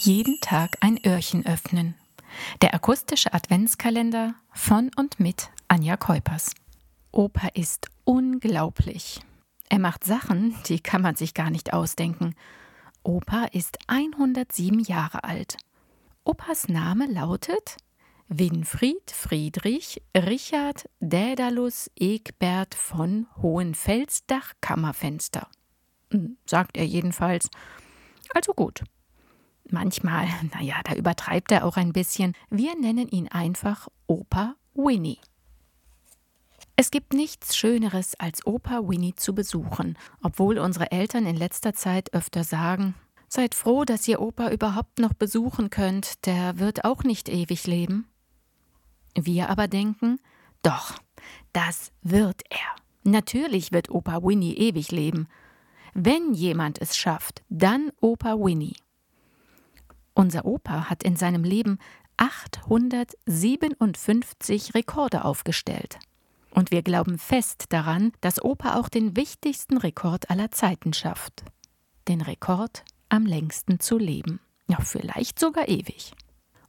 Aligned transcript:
Jeden 0.00 0.40
Tag 0.40 0.76
ein 0.80 1.04
Öhrchen 1.04 1.44
öffnen. 1.44 1.96
Der 2.62 2.72
akustische 2.72 3.34
Adventskalender 3.34 4.36
von 4.52 4.92
und 4.94 5.18
mit 5.18 5.50
Anja 5.66 5.96
Keupers. 5.96 6.52
Opa 7.10 7.48
ist 7.54 7.88
unglaublich. 8.04 9.18
Er 9.68 9.80
macht 9.80 10.04
Sachen, 10.04 10.54
die 10.68 10.78
kann 10.78 11.02
man 11.02 11.16
sich 11.16 11.34
gar 11.34 11.50
nicht 11.50 11.72
ausdenken. 11.72 12.36
Opa 13.02 13.46
ist 13.46 13.76
107 13.88 14.78
Jahre 14.78 15.24
alt. 15.24 15.56
Opas 16.22 16.68
Name 16.68 17.06
lautet 17.06 17.76
Winfried 18.28 19.10
Friedrich 19.10 20.00
Richard 20.16 20.88
Dädalus 21.00 21.90
Egbert 21.96 22.76
von 22.76 23.26
Hohenfelsdach 23.42 24.52
Kammerfenster. 24.60 25.48
Hm, 26.12 26.36
sagt 26.46 26.76
er 26.76 26.86
jedenfalls. 26.86 27.50
Also 28.32 28.54
gut. 28.54 28.84
Manchmal, 29.70 30.26
naja, 30.54 30.76
da 30.84 30.94
übertreibt 30.94 31.52
er 31.52 31.64
auch 31.64 31.76
ein 31.76 31.92
bisschen. 31.92 32.34
Wir 32.50 32.78
nennen 32.78 33.08
ihn 33.08 33.28
einfach 33.28 33.88
Opa 34.06 34.54
Winnie. 34.74 35.18
Es 36.76 36.90
gibt 36.90 37.12
nichts 37.12 37.56
Schöneres, 37.56 38.14
als 38.20 38.46
Opa 38.46 38.88
Winnie 38.88 39.14
zu 39.16 39.34
besuchen, 39.34 39.98
obwohl 40.22 40.58
unsere 40.58 40.92
Eltern 40.92 41.26
in 41.26 41.36
letzter 41.36 41.74
Zeit 41.74 42.14
öfter 42.14 42.44
sagen, 42.44 42.94
Seid 43.28 43.54
froh, 43.54 43.84
dass 43.84 44.08
ihr 44.08 44.20
Opa 44.20 44.50
überhaupt 44.50 44.98
noch 44.98 45.12
besuchen 45.12 45.68
könnt, 45.68 46.24
der 46.24 46.58
wird 46.58 46.84
auch 46.84 47.04
nicht 47.04 47.28
ewig 47.28 47.66
leben. 47.66 48.08
Wir 49.14 49.50
aber 49.50 49.68
denken, 49.68 50.18
doch, 50.62 50.94
das 51.52 51.92
wird 52.02 52.42
er. 52.48 52.74
Natürlich 53.04 53.70
wird 53.70 53.90
Opa 53.90 54.22
Winnie 54.22 54.56
ewig 54.56 54.90
leben. 54.90 55.28
Wenn 55.92 56.32
jemand 56.32 56.80
es 56.80 56.96
schafft, 56.96 57.42
dann 57.50 57.92
Opa 58.00 58.38
Winnie. 58.38 58.76
Unser 60.18 60.44
Opa 60.46 60.90
hat 60.90 61.04
in 61.04 61.14
seinem 61.14 61.44
Leben 61.44 61.78
857 62.16 64.74
Rekorde 64.74 65.24
aufgestellt. 65.24 66.00
Und 66.50 66.72
wir 66.72 66.82
glauben 66.82 67.18
fest 67.18 67.66
daran, 67.68 68.10
dass 68.20 68.42
Opa 68.42 68.74
auch 68.74 68.88
den 68.88 69.16
wichtigsten 69.16 69.76
Rekord 69.76 70.28
aller 70.28 70.50
Zeiten 70.50 70.92
schafft. 70.92 71.44
Den 72.08 72.20
Rekord, 72.20 72.82
am 73.08 73.26
längsten 73.26 73.78
zu 73.78 73.96
leben. 73.96 74.40
Ja, 74.66 74.80
vielleicht 74.80 75.38
sogar 75.38 75.68
ewig. 75.68 76.10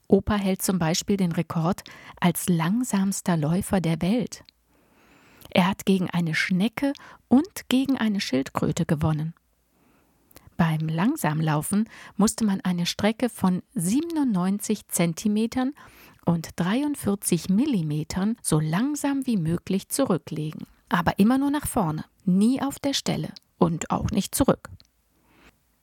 Opa 0.08 0.36
hält 0.36 0.62
zum 0.62 0.78
Beispiel 0.78 1.18
den 1.18 1.32
Rekord 1.32 1.82
als 2.20 2.50
langsamster 2.50 3.36
Läufer 3.36 3.82
der 3.82 4.00
Welt. 4.04 4.44
Er 5.50 5.68
hat 5.68 5.88
gegen 5.88 6.08
eine 6.12 6.36
Schnecke 6.36 6.94
und 7.28 7.68
gegen 7.68 7.98
eine 7.98 8.22
Schildkröte 8.22 8.86
gewonnen. 8.86 9.34
Beim 10.60 10.90
Langsamlaufen 10.90 11.88
musste 12.18 12.44
man 12.44 12.60
eine 12.60 12.86
Strecke 12.86 13.30
von 13.30 13.64
97 13.76 14.90
Zentimetern 14.90 15.74
und 16.26 16.50
43 16.58 17.48
Millimetern 17.48 18.36
so 18.42 18.60
langsam 18.60 19.26
wie 19.26 19.38
möglich 19.38 19.88
zurücklegen. 19.88 20.68
Aber 20.90 21.18
immer 21.18 21.38
nur 21.38 21.50
nach 21.50 21.66
vorne, 21.66 22.04
nie 22.26 22.62
auf 22.62 22.78
der 22.78 22.94
Stelle 22.94 23.30
und 23.58 23.90
auch 23.90 24.12
nicht 24.12 24.36
zurück. 24.36 24.70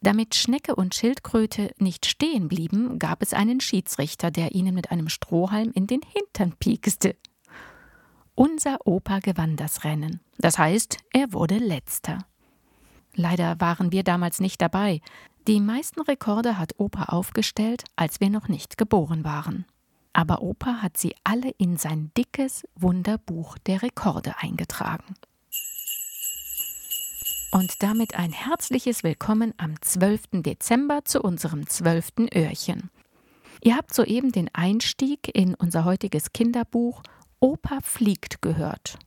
Damit 0.02 0.34
Schnecke 0.34 0.74
und 0.74 0.94
Schildkröte 0.94 1.70
nicht 1.78 2.04
stehen 2.04 2.48
blieben, 2.48 2.98
gab 2.98 3.22
es 3.22 3.32
einen 3.32 3.62
Schiedsrichter, 3.62 4.30
der 4.30 4.54
ihnen 4.54 4.74
mit 4.74 4.90
einem 4.90 5.08
Strohhalm 5.08 5.70
in 5.72 5.86
den 5.86 6.02
Hintern 6.02 6.52
piekste. 6.58 7.16
Unser 8.34 8.86
Opa 8.86 9.20
gewann 9.20 9.56
das 9.56 9.84
Rennen. 9.84 10.20
Das 10.36 10.58
heißt, 10.58 10.98
er 11.14 11.32
wurde 11.32 11.56
letzter. 11.56 12.26
Leider 13.16 13.58
waren 13.60 13.92
wir 13.92 14.04
damals 14.04 14.40
nicht 14.40 14.60
dabei. 14.60 15.00
Die 15.48 15.58
meisten 15.58 16.02
Rekorde 16.02 16.58
hat 16.58 16.74
Opa 16.78 17.04
aufgestellt, 17.04 17.84
als 17.96 18.20
wir 18.20 18.28
noch 18.28 18.48
nicht 18.48 18.76
geboren 18.76 19.24
waren. 19.24 19.64
Aber 20.12 20.42
Opa 20.42 20.82
hat 20.82 20.98
sie 20.98 21.14
alle 21.24 21.50
in 21.56 21.78
sein 21.78 22.10
dickes 22.16 22.64
Wunderbuch 22.74 23.56
der 23.58 23.82
Rekorde 23.82 24.34
eingetragen. 24.38 25.14
Und 27.52 27.82
damit 27.82 28.16
ein 28.16 28.32
herzliches 28.32 29.02
Willkommen 29.02 29.54
am 29.56 29.80
12. 29.80 30.42
Dezember 30.42 31.04
zu 31.06 31.22
unserem 31.22 31.66
12. 31.66 32.28
Öhrchen. 32.34 32.90
Ihr 33.62 33.76
habt 33.76 33.94
soeben 33.94 34.30
den 34.30 34.50
Einstieg 34.54 35.34
in 35.34 35.54
unser 35.54 35.86
heutiges 35.86 36.32
Kinderbuch 36.34 37.02
Opa 37.40 37.80
fliegt 37.80 38.42
gehört. 38.42 38.98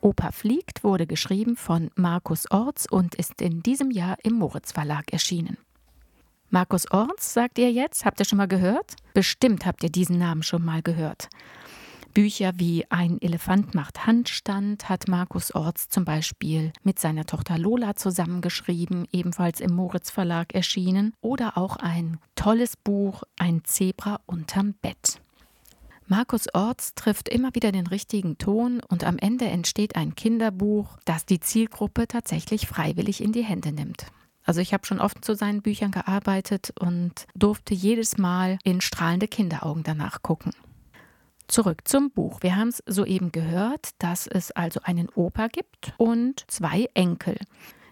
Opa 0.00 0.32
fliegt 0.32 0.84
wurde 0.84 1.06
geschrieben 1.06 1.56
von 1.56 1.90
Markus 1.94 2.50
Orts 2.50 2.90
und 2.90 3.14
ist 3.14 3.40
in 3.40 3.62
diesem 3.62 3.90
Jahr 3.90 4.16
im 4.22 4.34
Moritz 4.34 4.72
Verlag 4.72 5.12
erschienen. 5.12 5.58
Markus 6.48 6.90
Orts, 6.90 7.32
sagt 7.32 7.58
ihr 7.58 7.70
jetzt, 7.70 8.04
habt 8.04 8.18
ihr 8.20 8.24
schon 8.24 8.38
mal 8.38 8.48
gehört? 8.48 8.96
Bestimmt 9.14 9.66
habt 9.66 9.84
ihr 9.84 9.90
diesen 9.90 10.18
Namen 10.18 10.42
schon 10.42 10.64
mal 10.64 10.82
gehört. 10.82 11.28
Bücher 12.12 12.52
wie 12.56 12.84
Ein 12.90 13.22
Elefant 13.22 13.74
macht 13.76 14.06
Handstand 14.06 14.88
hat 14.88 15.06
Markus 15.06 15.54
Orts 15.54 15.88
zum 15.88 16.04
Beispiel 16.04 16.72
mit 16.82 16.98
seiner 16.98 17.24
Tochter 17.24 17.56
Lola 17.56 17.94
zusammengeschrieben, 17.94 19.06
ebenfalls 19.12 19.60
im 19.60 19.72
Moritz 19.72 20.10
Verlag 20.10 20.52
erschienen, 20.52 21.14
oder 21.20 21.56
auch 21.56 21.76
ein 21.76 22.18
tolles 22.34 22.76
Buch 22.76 23.22
Ein 23.38 23.62
Zebra 23.64 24.20
unterm 24.26 24.74
Bett. 24.82 25.20
Markus 26.10 26.52
Orts 26.52 26.96
trifft 26.96 27.28
immer 27.28 27.54
wieder 27.54 27.70
den 27.70 27.86
richtigen 27.86 28.36
Ton 28.36 28.80
und 28.88 29.04
am 29.04 29.16
Ende 29.16 29.44
entsteht 29.44 29.94
ein 29.94 30.16
Kinderbuch, 30.16 30.98
das 31.04 31.24
die 31.24 31.38
Zielgruppe 31.38 32.08
tatsächlich 32.08 32.66
freiwillig 32.66 33.22
in 33.22 33.30
die 33.30 33.44
Hände 33.44 33.70
nimmt. 33.70 34.06
Also 34.44 34.60
ich 34.60 34.74
habe 34.74 34.84
schon 34.84 34.98
oft 34.98 35.24
zu 35.24 35.36
seinen 35.36 35.62
Büchern 35.62 35.92
gearbeitet 35.92 36.72
und 36.80 37.28
durfte 37.36 37.74
jedes 37.74 38.18
Mal 38.18 38.58
in 38.64 38.80
strahlende 38.80 39.28
Kinderaugen 39.28 39.84
danach 39.84 40.20
gucken. 40.20 40.50
Zurück 41.46 41.86
zum 41.86 42.10
Buch. 42.10 42.42
Wir 42.42 42.56
haben 42.56 42.70
es 42.70 42.82
soeben 42.86 43.30
gehört, 43.30 43.90
dass 43.98 44.26
es 44.26 44.50
also 44.50 44.80
einen 44.82 45.10
Opa 45.10 45.46
gibt 45.46 45.92
und 45.96 46.42
zwei 46.50 46.88
Enkel. 46.94 47.36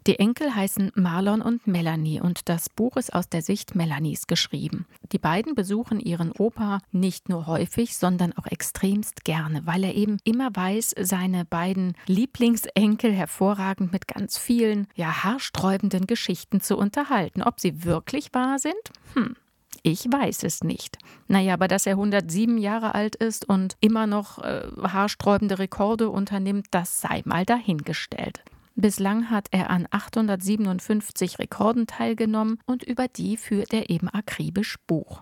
Die 0.08 0.18
Enkel 0.18 0.54
heißen 0.54 0.92
Marlon 0.94 1.42
und 1.42 1.66
Melanie 1.66 2.18
und 2.18 2.48
das 2.48 2.70
Buch 2.70 2.96
ist 2.96 3.12
aus 3.12 3.28
der 3.28 3.42
Sicht 3.42 3.74
Melanies 3.74 4.26
geschrieben. 4.26 4.86
Die 5.12 5.18
beiden 5.18 5.54
besuchen 5.54 6.00
ihren 6.00 6.32
Opa 6.32 6.80
nicht 6.92 7.28
nur 7.28 7.46
häufig, 7.46 7.94
sondern 7.94 8.32
auch 8.32 8.46
extremst 8.46 9.26
gerne, 9.26 9.66
weil 9.66 9.84
er 9.84 9.94
eben 9.94 10.16
immer 10.24 10.48
weiß, 10.54 10.94
seine 10.98 11.44
beiden 11.44 11.92
Lieblingsenkel 12.06 13.12
hervorragend 13.12 13.92
mit 13.92 14.08
ganz 14.08 14.38
vielen, 14.38 14.86
ja, 14.94 15.24
haarsträubenden 15.24 16.06
Geschichten 16.06 16.62
zu 16.62 16.78
unterhalten. 16.78 17.42
Ob 17.42 17.60
sie 17.60 17.84
wirklich 17.84 18.32
wahr 18.32 18.58
sind? 18.58 18.72
Hm. 19.12 19.36
Ich 19.82 20.06
weiß 20.10 20.42
es 20.44 20.64
nicht. 20.64 20.96
Naja, 21.26 21.52
aber 21.52 21.68
dass 21.68 21.84
er 21.84 21.92
107 21.92 22.56
Jahre 22.56 22.94
alt 22.94 23.14
ist 23.14 23.46
und 23.46 23.76
immer 23.80 24.06
noch 24.06 24.38
äh, 24.38 24.62
haarsträubende 24.82 25.58
Rekorde 25.58 26.08
unternimmt, 26.08 26.68
das 26.70 27.02
sei 27.02 27.20
mal 27.26 27.44
dahingestellt. 27.44 28.42
Bislang 28.80 29.28
hat 29.28 29.48
er 29.50 29.70
an 29.70 29.88
857 29.90 31.40
Rekorden 31.40 31.88
teilgenommen 31.88 32.60
und 32.64 32.84
über 32.84 33.08
die 33.08 33.36
führt 33.36 33.72
er 33.72 33.90
eben 33.90 34.08
akribisch 34.08 34.76
Buch. 34.86 35.20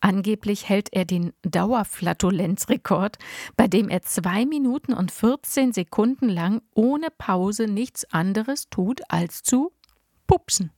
Angeblich 0.00 0.68
hält 0.68 0.92
er 0.92 1.04
den 1.04 1.32
Dauerflatulenzrekord, 1.42 3.18
bei 3.56 3.66
dem 3.66 3.88
er 3.88 4.02
zwei 4.02 4.46
Minuten 4.46 4.92
und 4.92 5.10
14 5.10 5.72
Sekunden 5.72 6.28
lang 6.28 6.62
ohne 6.72 7.08
Pause 7.10 7.66
nichts 7.66 8.04
anderes 8.12 8.68
tut 8.68 9.00
als 9.08 9.42
zu 9.42 9.72
pupsen. 10.28 10.70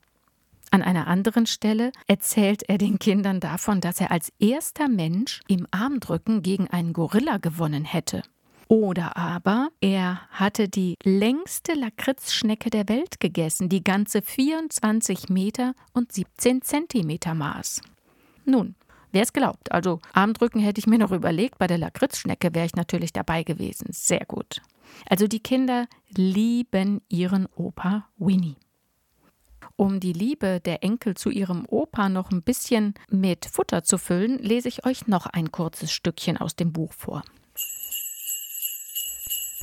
An 0.71 0.81
einer 0.81 1.05
anderen 1.05 1.45
Stelle 1.45 1.91
erzählt 2.07 2.63
er 2.67 2.79
den 2.79 2.97
Kindern 2.97 3.39
davon, 3.39 3.81
dass 3.81 4.01
er 4.01 4.09
als 4.09 4.33
erster 4.39 4.89
Mensch 4.89 5.41
im 5.47 5.67
Armdrücken 5.69 6.41
gegen 6.41 6.67
einen 6.71 6.93
Gorilla 6.93 7.37
gewonnen 7.37 7.85
hätte. 7.85 8.23
Oder 8.67 9.17
aber 9.17 9.69
er 9.81 10.21
hatte 10.29 10.69
die 10.69 10.95
längste 11.03 11.73
Lakritzschnecke 11.73 12.69
der 12.69 12.87
Welt 12.89 13.19
gegessen, 13.19 13.69
die 13.69 13.83
ganze 13.83 14.21
24 14.21 15.29
Meter 15.29 15.73
und 15.93 16.11
17 16.11 16.61
Zentimeter 16.61 17.33
maß. 17.33 17.81
Nun, 18.45 18.75
wer 19.11 19.23
es 19.23 19.33
glaubt, 19.33 19.71
also 19.71 19.99
Armdrücken 20.13 20.61
hätte 20.61 20.79
ich 20.79 20.87
mir 20.87 20.97
noch 20.97 21.11
überlegt, 21.11 21.57
bei 21.57 21.67
der 21.67 21.77
Lakritzschnecke 21.77 22.53
wäre 22.53 22.65
ich 22.65 22.75
natürlich 22.75 23.13
dabei 23.13 23.43
gewesen. 23.43 23.87
Sehr 23.91 24.25
gut. 24.25 24.61
Also 25.09 25.27
die 25.27 25.41
Kinder 25.41 25.87
lieben 26.15 27.01
ihren 27.09 27.47
Opa 27.55 28.07
Winnie. 28.17 28.57
Um 29.75 29.99
die 29.99 30.13
Liebe 30.13 30.59
der 30.59 30.83
Enkel 30.83 31.15
zu 31.15 31.29
ihrem 31.29 31.65
Opa 31.67 32.09
noch 32.09 32.31
ein 32.31 32.43
bisschen 32.43 32.93
mit 33.09 33.45
Futter 33.45 33.83
zu 33.83 33.97
füllen, 33.97 34.37
lese 34.37 34.67
ich 34.67 34.85
euch 34.85 35.07
noch 35.07 35.25
ein 35.25 35.51
kurzes 35.51 35.91
Stückchen 35.91 36.37
aus 36.37 36.55
dem 36.55 36.71
Buch 36.71 36.93
vor. 36.93 37.23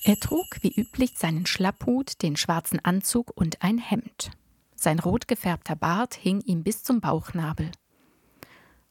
Er 0.03 0.17
trug 0.17 0.47
wie 0.63 0.73
üblich 0.73 1.13
seinen 1.17 1.47
Schlapphut, 1.47 2.23
den 2.23 2.37
schwarzen 2.37 2.83
Anzug 2.85 3.33
und 3.35 3.63
ein 3.63 3.79
Hemd. 3.79 4.31
Sein 4.75 4.99
rot 4.99 5.29
gefärbter 5.29 5.77
Bart 5.77 6.15
hing 6.15 6.41
ihm 6.41 6.63
bis 6.63 6.83
zum 6.83 7.01
Bauchnabel. 7.01 7.71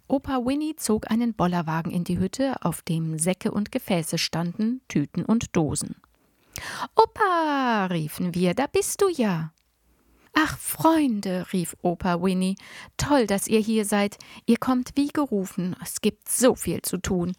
Opa 0.08 0.46
Winnie 0.46 0.76
zog 0.76 1.10
einen 1.10 1.34
Bollerwagen 1.34 1.92
in 1.92 2.04
die 2.04 2.20
Hütte, 2.20 2.64
auf 2.64 2.82
dem 2.82 3.18
Säcke 3.18 3.52
und 3.52 3.72
Gefäße 3.72 4.18
standen, 4.18 4.82
Tüten 4.88 5.26
und 5.26 5.56
Dosen. 5.56 5.96
Opa, 6.96 7.88
riefen 7.88 8.36
wir, 8.36 8.54
da 8.54 8.68
bist 8.68 9.02
du 9.02 9.10
ja. 9.10 9.52
Ach, 10.34 10.58
Freunde, 10.58 11.48
rief 11.54 11.76
Opa 11.82 12.22
Winnie, 12.22 12.56
toll, 12.98 13.26
dass 13.28 13.48
ihr 13.48 13.60
hier 13.60 13.86
seid. 13.86 14.18
Ihr 14.46 14.58
kommt 14.58 14.92
wie 14.96 15.08
gerufen. 15.08 15.76
Es 15.82 16.02
gibt 16.02 16.30
so 16.30 16.56
viel 16.56 16.82
zu 16.82 16.98
tun. 16.98 17.34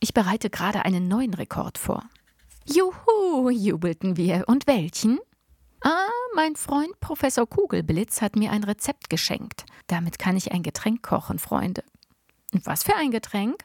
Ich 0.00 0.12
bereite 0.12 0.50
gerade 0.50 0.84
einen 0.84 1.08
neuen 1.08 1.34
Rekord 1.34 1.78
vor. 1.78 2.04
Juhu, 2.66 3.50
jubelten 3.50 4.16
wir. 4.16 4.44
Und 4.46 4.66
welchen? 4.66 5.18
Ah, 5.82 6.08
mein 6.34 6.56
Freund 6.56 6.98
Professor 7.00 7.46
Kugelblitz 7.46 8.22
hat 8.22 8.36
mir 8.36 8.50
ein 8.50 8.64
Rezept 8.64 9.10
geschenkt. 9.10 9.66
Damit 9.86 10.18
kann 10.18 10.36
ich 10.36 10.52
ein 10.52 10.62
Getränk 10.62 11.02
kochen, 11.02 11.38
Freunde. 11.38 11.84
Und 12.54 12.64
was 12.64 12.82
für 12.82 12.96
ein 12.96 13.10
Getränk? 13.10 13.64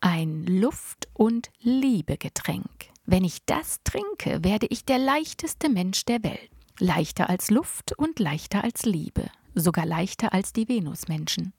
Ein 0.00 0.46
Luft- 0.46 1.08
und 1.12 1.50
Liebegetränk. 1.60 2.88
Wenn 3.04 3.24
ich 3.24 3.44
das 3.44 3.80
trinke, 3.84 4.42
werde 4.44 4.66
ich 4.70 4.86
der 4.86 4.98
leichteste 4.98 5.68
Mensch 5.68 6.06
der 6.06 6.22
Welt. 6.22 6.50
Leichter 6.78 7.28
als 7.28 7.50
Luft 7.50 7.92
und 7.98 8.18
leichter 8.18 8.64
als 8.64 8.84
Liebe, 8.84 9.26
sogar 9.54 9.84
leichter 9.84 10.32
als 10.32 10.54
die 10.54 10.68
Venusmenschen. 10.68 11.52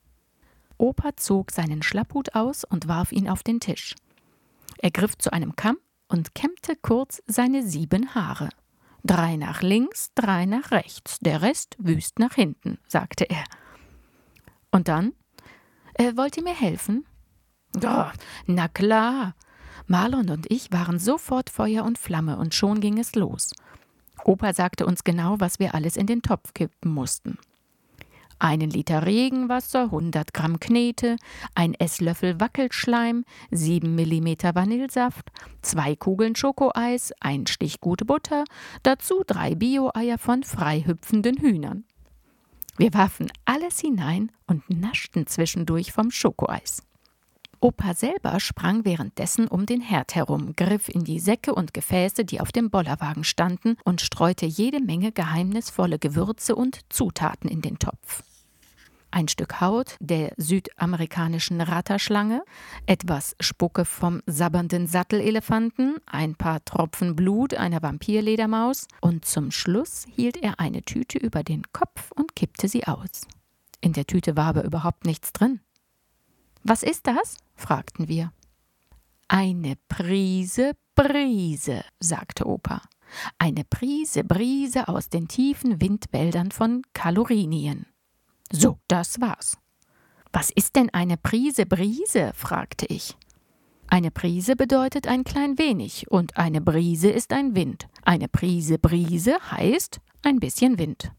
Opa 0.78 1.16
zog 1.16 1.52
seinen 1.52 1.82
Schlapphut 1.82 2.34
aus 2.34 2.64
und 2.64 2.88
warf 2.88 3.12
ihn 3.12 3.28
auf 3.28 3.44
den 3.44 3.60
Tisch. 3.60 3.94
Er 4.78 4.90
griff 4.90 5.16
zu 5.16 5.32
einem 5.32 5.54
Kamm 5.54 5.76
und 6.12 6.34
kämmte 6.34 6.76
kurz 6.76 7.22
seine 7.26 7.62
sieben 7.66 8.14
Haare. 8.14 8.50
Drei 9.02 9.36
nach 9.36 9.62
links, 9.62 10.12
drei 10.14 10.44
nach 10.44 10.70
rechts, 10.70 11.18
der 11.20 11.42
Rest 11.42 11.76
wüst 11.78 12.18
nach 12.18 12.34
hinten, 12.34 12.78
sagte 12.86 13.24
er. 13.24 13.44
Und 14.70 14.88
dann? 14.88 15.12
Äh, 15.94 16.16
wollt 16.16 16.36
ihr 16.36 16.44
mir 16.44 16.54
helfen? 16.54 17.04
Oh, 17.82 18.10
na 18.46 18.68
klar. 18.68 19.34
Marlon 19.86 20.30
und 20.30 20.50
ich 20.50 20.70
waren 20.70 20.98
sofort 20.98 21.50
Feuer 21.50 21.84
und 21.84 21.98
Flamme 21.98 22.36
und 22.36 22.54
schon 22.54 22.80
ging 22.80 22.98
es 22.98 23.14
los. 23.14 23.52
Opa 24.24 24.54
sagte 24.54 24.86
uns 24.86 25.04
genau, 25.04 25.40
was 25.40 25.58
wir 25.58 25.74
alles 25.74 25.96
in 25.96 26.06
den 26.06 26.22
Topf 26.22 26.54
kippen 26.54 26.92
mussten. 26.92 27.38
Einen 28.42 28.70
Liter 28.70 29.06
Regenwasser, 29.06 29.84
100 29.84 30.34
Gramm 30.34 30.58
Knete, 30.58 31.14
ein 31.54 31.74
Esslöffel 31.74 32.40
Wackelschleim, 32.40 33.24
7 33.52 33.94
Millimeter 33.94 34.56
Vanillesaft, 34.56 35.30
zwei 35.62 35.94
Kugeln 35.94 36.34
Schokoeis, 36.34 37.12
ein 37.20 37.46
Stich 37.46 37.80
gute 37.80 38.04
Butter, 38.04 38.42
dazu 38.82 39.22
drei 39.24 39.54
Bio-Eier 39.54 40.18
von 40.18 40.42
frei 40.42 40.82
hüpfenden 40.84 41.36
Hühnern. 41.38 41.84
Wir 42.78 42.92
warfen 42.94 43.30
alles 43.44 43.78
hinein 43.78 44.32
und 44.48 44.68
naschten 44.68 45.28
zwischendurch 45.28 45.92
vom 45.92 46.10
Schokoeis. 46.10 46.82
Opa 47.60 47.94
selber 47.94 48.40
sprang 48.40 48.84
währenddessen 48.84 49.46
um 49.46 49.66
den 49.66 49.80
Herd 49.80 50.16
herum, 50.16 50.54
griff 50.56 50.88
in 50.88 51.04
die 51.04 51.20
Säcke 51.20 51.54
und 51.54 51.72
Gefäße, 51.72 52.24
die 52.24 52.40
auf 52.40 52.50
dem 52.50 52.70
Bollerwagen 52.70 53.22
standen, 53.22 53.76
und 53.84 54.00
streute 54.00 54.46
jede 54.46 54.80
Menge 54.80 55.12
geheimnisvolle 55.12 56.00
Gewürze 56.00 56.56
und 56.56 56.80
Zutaten 56.88 57.48
in 57.48 57.62
den 57.62 57.78
Topf. 57.78 58.24
Ein 59.14 59.28
Stück 59.28 59.60
Haut 59.60 59.96
der 60.00 60.32
südamerikanischen 60.38 61.60
Ratterschlange, 61.60 62.42
etwas 62.86 63.36
Spucke 63.40 63.84
vom 63.84 64.22
sabbernden 64.24 64.86
Sattelelefanten, 64.86 65.96
ein 66.06 66.34
paar 66.34 66.64
Tropfen 66.64 67.14
Blut 67.14 67.52
einer 67.52 67.82
Vampirledermaus 67.82 68.88
und 69.02 69.26
zum 69.26 69.50
Schluss 69.50 70.06
hielt 70.08 70.38
er 70.38 70.58
eine 70.58 70.80
Tüte 70.80 71.18
über 71.18 71.42
den 71.42 71.62
Kopf 71.74 72.10
und 72.12 72.34
kippte 72.34 72.68
sie 72.68 72.86
aus. 72.86 73.26
In 73.82 73.92
der 73.92 74.06
Tüte 74.06 74.34
war 74.34 74.46
aber 74.46 74.64
überhaupt 74.64 75.04
nichts 75.04 75.34
drin. 75.34 75.60
Was 76.64 76.82
ist 76.82 77.06
das? 77.06 77.36
fragten 77.54 78.08
wir. 78.08 78.32
Eine 79.28 79.74
Prise 79.88 80.72
Brise, 80.94 81.84
sagte 82.00 82.46
Opa. 82.46 82.80
Eine 83.38 83.64
Prise 83.64 84.24
Brise 84.24 84.88
aus 84.88 85.10
den 85.10 85.28
tiefen 85.28 85.82
Windwäldern 85.82 86.50
von 86.50 86.80
Kalorinien. 86.94 87.91
So, 88.52 88.78
das 88.86 89.20
war's. 89.20 89.56
Was 90.30 90.50
ist 90.50 90.76
denn 90.76 90.90
eine 90.90 91.16
Prise 91.16 91.66
Brise? 91.66 92.32
fragte 92.34 92.86
ich. 92.86 93.16
Eine 93.88 94.10
Prise 94.10 94.56
bedeutet 94.56 95.06
ein 95.06 95.24
klein 95.24 95.58
wenig 95.58 96.10
und 96.10 96.36
eine 96.36 96.60
Brise 96.60 97.10
ist 97.10 97.32
ein 97.32 97.54
Wind. 97.54 97.88
Eine 98.02 98.28
Prise 98.28 98.78
Brise 98.78 99.36
heißt 99.50 100.00
ein 100.22 100.38
bisschen 100.38 100.78
Wind. 100.78 101.12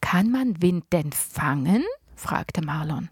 Kann 0.00 0.30
man 0.30 0.62
Wind 0.62 0.84
denn 0.92 1.12
fangen? 1.12 1.84
fragte 2.14 2.62
Marlon. 2.62 3.08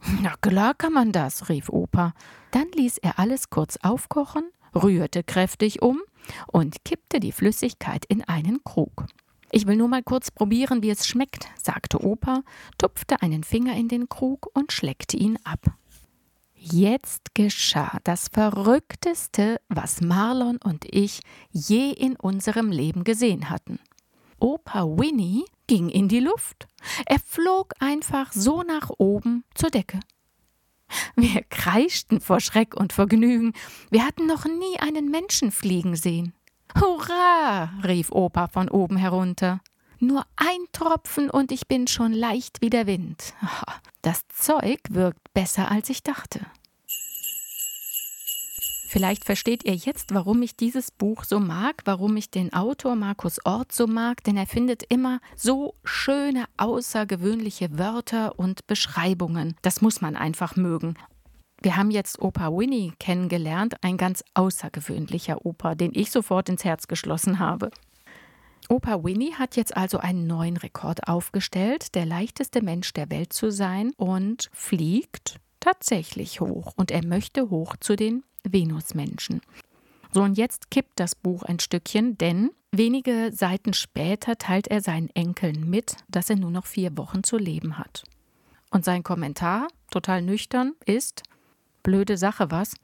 Na 0.22 0.34
klar 0.40 0.74
kann 0.74 0.92
man 0.92 1.10
das, 1.12 1.48
rief 1.48 1.68
Opa. 1.68 2.14
Dann 2.52 2.68
ließ 2.74 2.98
er 2.98 3.18
alles 3.18 3.50
kurz 3.50 3.76
aufkochen, 3.82 4.50
rührte 4.74 5.24
kräftig 5.24 5.82
um 5.82 6.00
und 6.46 6.84
kippte 6.84 7.18
die 7.18 7.32
Flüssigkeit 7.32 8.04
in 8.04 8.22
einen 8.22 8.62
Krug. 8.62 9.06
Ich 9.50 9.66
will 9.66 9.76
nur 9.76 9.88
mal 9.88 10.02
kurz 10.02 10.30
probieren, 10.30 10.82
wie 10.82 10.90
es 10.90 11.06
schmeckt, 11.06 11.48
sagte 11.60 12.04
Opa, 12.04 12.42
tupfte 12.76 13.22
einen 13.22 13.44
Finger 13.44 13.74
in 13.76 13.88
den 13.88 14.08
Krug 14.08 14.50
und 14.52 14.72
schleckte 14.72 15.16
ihn 15.16 15.38
ab. 15.44 15.72
Jetzt 16.54 17.34
geschah 17.34 17.98
das 18.04 18.28
Verrückteste, 18.28 19.60
was 19.68 20.00
Marlon 20.00 20.58
und 20.62 20.84
ich 20.84 21.20
je 21.50 21.92
in 21.92 22.16
unserem 22.16 22.70
Leben 22.70 23.04
gesehen 23.04 23.48
hatten. 23.48 23.78
Opa 24.40 24.84
Winnie 24.84 25.44
ging 25.66 25.88
in 25.88 26.08
die 26.08 26.20
Luft. 26.20 26.66
Er 27.06 27.20
flog 27.20 27.74
einfach 27.78 28.32
so 28.32 28.62
nach 28.62 28.90
oben 28.98 29.44
zur 29.54 29.70
Decke. 29.70 30.00
Wir 31.16 31.42
kreischten 31.48 32.20
vor 32.20 32.40
Schreck 32.40 32.74
und 32.74 32.92
Vergnügen. 32.92 33.52
Wir 33.90 34.04
hatten 34.04 34.26
noch 34.26 34.44
nie 34.44 34.78
einen 34.80 35.10
Menschen 35.10 35.50
fliegen 35.50 35.96
sehen. 35.96 36.34
Hurra! 36.74 37.70
rief 37.84 38.10
Opa 38.10 38.48
von 38.48 38.68
oben 38.68 38.96
herunter. 38.96 39.60
Nur 40.00 40.24
ein 40.36 40.64
Tropfen 40.72 41.28
und 41.28 41.50
ich 41.50 41.66
bin 41.66 41.88
schon 41.88 42.12
leicht 42.12 42.60
wie 42.60 42.70
der 42.70 42.86
Wind. 42.86 43.34
Das 44.00 44.22
Zeug 44.28 44.78
wirkt 44.90 45.34
besser, 45.34 45.72
als 45.72 45.90
ich 45.90 46.04
dachte. 46.04 46.46
Vielleicht 48.88 49.26
versteht 49.26 49.64
ihr 49.64 49.74
jetzt, 49.74 50.14
warum 50.14 50.40
ich 50.40 50.56
dieses 50.56 50.90
Buch 50.90 51.24
so 51.24 51.40
mag, 51.40 51.82
warum 51.84 52.16
ich 52.16 52.30
den 52.30 52.54
Autor 52.54 52.94
Markus 52.94 53.44
Ort 53.44 53.70
so 53.70 53.86
mag, 53.86 54.24
denn 54.24 54.38
er 54.38 54.46
findet 54.46 54.82
immer 54.88 55.20
so 55.36 55.74
schöne, 55.84 56.46
außergewöhnliche 56.56 57.78
Wörter 57.78 58.38
und 58.38 58.66
Beschreibungen. 58.66 59.56
Das 59.60 59.82
muss 59.82 60.00
man 60.00 60.16
einfach 60.16 60.56
mögen. 60.56 60.94
Wir 61.60 61.76
haben 61.76 61.90
jetzt 61.90 62.20
Opa 62.20 62.52
Winnie 62.52 62.92
kennengelernt, 63.00 63.82
ein 63.82 63.96
ganz 63.96 64.22
außergewöhnlicher 64.34 65.44
Opa, 65.44 65.74
den 65.74 65.90
ich 65.92 66.10
sofort 66.12 66.48
ins 66.48 66.64
Herz 66.64 66.86
geschlossen 66.86 67.40
habe. 67.40 67.70
Opa 68.68 69.02
Winnie 69.02 69.34
hat 69.34 69.56
jetzt 69.56 69.76
also 69.76 69.98
einen 69.98 70.26
neuen 70.26 70.56
Rekord 70.56 71.08
aufgestellt, 71.08 71.94
der 71.96 72.06
leichteste 72.06 72.62
Mensch 72.62 72.92
der 72.92 73.10
Welt 73.10 73.32
zu 73.32 73.50
sein 73.50 73.92
und 73.96 74.50
fliegt 74.52 75.40
tatsächlich 75.58 76.40
hoch. 76.40 76.74
Und 76.76 76.90
er 76.90 77.04
möchte 77.04 77.50
hoch 77.50 77.74
zu 77.80 77.96
den 77.96 78.22
Venusmenschen. 78.44 79.40
So, 80.12 80.22
und 80.22 80.38
jetzt 80.38 80.70
kippt 80.70 81.00
das 81.00 81.14
Buch 81.14 81.42
ein 81.42 81.58
Stückchen, 81.58 82.16
denn 82.18 82.50
wenige 82.70 83.30
Seiten 83.32 83.72
später 83.74 84.36
teilt 84.36 84.68
er 84.68 84.80
seinen 84.80 85.10
Enkeln 85.10 85.68
mit, 85.68 85.96
dass 86.08 86.30
er 86.30 86.36
nur 86.36 86.50
noch 86.50 86.66
vier 86.66 86.96
Wochen 86.96 87.24
zu 87.24 87.36
leben 87.36 87.78
hat. 87.78 88.04
Und 88.70 88.84
sein 88.84 89.02
Kommentar, 89.02 89.68
total 89.90 90.22
nüchtern, 90.22 90.74
ist: 90.84 91.22
Blöde 91.82 92.16
Sache, 92.16 92.50
was? 92.50 92.74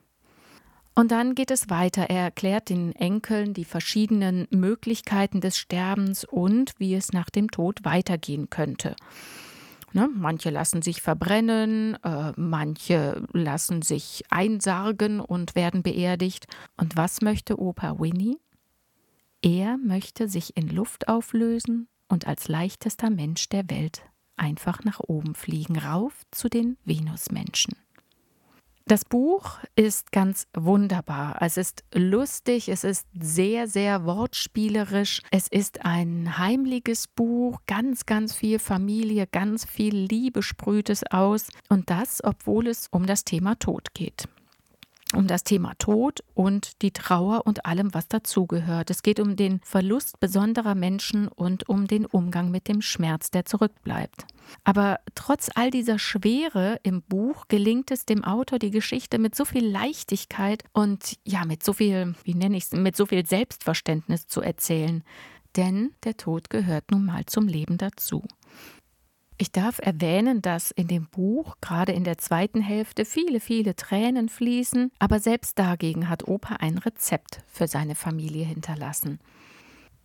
Und 0.95 1.11
dann 1.11 1.35
geht 1.35 1.51
es 1.51 1.71
weiter. 1.71 2.09
Er 2.09 2.23
erklärt 2.23 2.69
den 2.71 2.95
Enkeln 2.95 3.53
die 3.53 3.65
verschiedenen 3.65 4.47
Möglichkeiten 4.51 5.41
des 5.41 5.59
Sterbens 5.59 6.25
und 6.25 6.73
wie 6.79 6.95
es 6.95 7.13
nach 7.13 7.31
dem 7.31 7.51
Tod 7.51 7.85
weitergehen 7.85 8.49
könnte. 8.49 8.95
Ne? 9.93 10.09
Manche 10.13 10.51
lassen 10.51 10.83
sich 10.83 11.03
verbrennen, 11.03 11.97
äh, 12.03 12.33
manche 12.37 13.25
lassen 13.33 13.83
sich 13.83 14.23
einsargen 14.31 15.21
und 15.21 15.55
werden 15.55 15.83
beerdigt. 15.83 16.47
Und 16.77 16.97
was 16.97 17.23
möchte 17.23 17.61
Opa 17.61 17.99
Winnie? 17.99 18.39
Er 19.43 19.77
möchte 19.79 20.29
sich 20.29 20.57
in 20.57 20.69
Luft 20.69 21.09
auflösen 21.09 21.89
und 22.09 22.27
als 22.27 22.49
leichtester 22.49 23.11
Mensch 23.11 23.49
der 23.49 23.69
Welt 23.69 24.03
einfach 24.37 24.83
nach 24.85 25.01
oben 25.01 25.35
fliegen, 25.35 25.79
rauf 25.79 26.23
zu 26.31 26.49
den 26.49 26.77
Venusmenschen. 26.85 27.77
Das 28.87 29.07
Buch 29.07 29.61
ist 29.77 30.13
ganz 30.13 30.47
wunderbar. 30.55 31.39
Es 31.41 31.57
ist 31.57 31.85
lustig, 31.95 32.69
es 32.69 32.85
ist 32.85 33.07
sehr, 33.19 33.67
sehr 33.67 34.05
wortspielerisch. 34.05 35.23
Es 35.31 35.49
ist 35.49 35.87
ein 35.87 36.37
heimliches 36.37 37.09
Buch, 37.09 37.61
ganz, 37.67 38.05
ganz 38.05 38.35
viel 38.35 38.59
Familie, 38.59 39.27
ganz 39.27 39.65
viel 39.65 39.97
Liebe 39.97 40.43
sprüht 40.43 40.91
es 40.91 41.03
aus. 41.11 41.49
Und 41.71 41.89
das, 41.89 42.23
obwohl 42.23 42.67
es 42.67 42.89
um 42.91 43.07
das 43.07 43.25
Thema 43.25 43.59
Tod 43.59 43.95
geht 43.95 44.29
um 45.17 45.27
das 45.27 45.45
Thema 45.45 45.75
Tod 45.79 46.23
und 46.35 46.83
die 46.83 46.93
Trauer 46.93 47.47
und 47.47 47.67
allem, 47.67 47.95
was 47.95 48.09
dazugehört. 48.09 48.91
Es 48.91 49.03
geht 49.03 49.21
um 49.21 49.37
den 49.37 49.61
Verlust 49.65 50.21
besonderer 50.21 50.75
Menschen 50.75 51.29
und 51.29 51.69
um 51.69 51.87
den 51.87 52.07
Umgang 52.07 52.51
mit 52.51 52.69
dem 52.69 52.83
Schmerz, 52.83 53.31
der 53.31 53.45
zurückbleibt. 53.45 54.27
Aber 54.63 55.01
trotz 55.15 55.51
all 55.55 55.71
dieser 55.71 55.99
Schwere 55.99 56.79
im 56.83 57.03
Buch 57.03 57.49
gelingt 57.49 57.91
es 57.91 58.05
dem 58.05 58.25
Autor, 58.25 58.59
die 58.59 58.71
Geschichte 58.71 59.19
mit 59.19 59.35
so 59.35 59.45
viel 59.45 59.67
Leichtigkeit 59.67 60.65
und 60.73 61.17
ja, 61.25 61.45
mit 61.45 61.63
so 61.63 61.73
viel, 61.73 62.15
wie 62.25 62.35
nenne 62.35 62.57
ich 62.57 62.65
es, 62.65 62.73
mit 62.73 62.97
so 62.97 63.07
viel 63.07 63.25
Selbstverständnis 63.27 64.27
zu 64.27 64.41
erzählen. 64.41 65.03
denn 65.57 65.93
der 66.03 66.17
Tod 66.17 66.51
gehört 66.51 66.91
nun 66.91 67.05
mal 67.05 67.27
zum 67.27 67.47
Leben 67.47 67.79
dazu. 67.79 68.25
Ich 69.37 69.51
darf 69.51 69.81
erwähnen, 69.81 70.43
dass 70.43 70.71
in 70.71 70.87
dem 70.87 71.07
Buch 71.09 71.57
gerade 71.61 71.93
in 71.93 72.05
der 72.05 72.19
zweiten 72.19 72.61
Hälfte 72.61 73.05
viele, 73.05 73.41
viele 73.41 73.75
Tränen 73.75 74.29
fließen, 74.29 74.93
aber 75.01 75.19
selbst 75.19 75.59
dagegen 75.59 76.09
hat 76.09 76.29
Opa 76.29 76.57
ein 76.57 76.79
Rezept 76.79 77.43
für 77.49 77.67
seine 77.67 77.97
Familie 77.97 78.45
hinterlassen. 78.45 79.19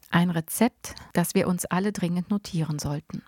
Ein 0.09 0.31
Rezept, 0.31 0.95
das 1.13 1.36
wir 1.36 1.48
uns 1.48 1.65
alle 1.65 1.91
dringend 1.91 2.31
notieren 2.31 2.79
sollten. 2.79 3.21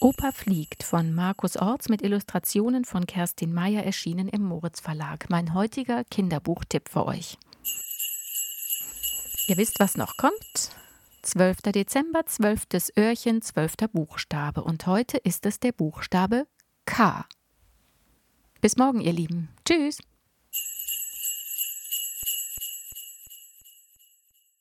Opa 0.00 0.32
fliegt 0.32 0.82
von 0.82 1.14
Markus 1.14 1.58
Orts 1.58 1.90
mit 1.90 2.00
Illustrationen 2.00 2.86
von 2.86 3.06
Kerstin 3.06 3.52
Meyer 3.52 3.84
erschienen 3.84 4.28
im 4.28 4.42
Moritz 4.42 4.80
Verlag. 4.80 5.28
Mein 5.28 5.52
heutiger 5.52 6.04
Kinderbuchtipp 6.04 6.88
für 6.88 7.04
euch. 7.04 7.36
Ihr 9.46 9.58
wisst, 9.58 9.78
was 9.78 9.98
noch 9.98 10.16
kommt? 10.16 10.70
12. 11.22 11.72
Dezember, 11.72 12.26
12. 12.26 12.92
Öhrchen, 12.98 13.42
12. 13.42 13.74
Buchstabe. 13.92 14.62
Und 14.62 14.86
heute 14.86 15.18
ist 15.18 15.46
es 15.46 15.60
der 15.60 15.72
Buchstabe 15.72 16.46
K. 16.86 17.26
Bis 18.60 18.76
morgen, 18.76 19.00
ihr 19.00 19.12
Lieben. 19.12 19.48
Tschüss. 19.64 19.98